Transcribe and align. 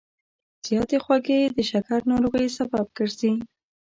زیاتې 0.65 0.97
خوږې 1.03 1.41
د 1.55 1.57
شکر 1.69 1.99
ناروغۍ 2.11 2.47
سبب 2.57 2.85
ګرځي. 2.97 3.33